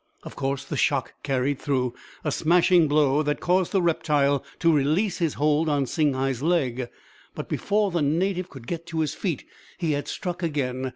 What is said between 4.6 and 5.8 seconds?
release his hold